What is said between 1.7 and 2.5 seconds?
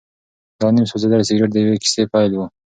کیسې پیل و.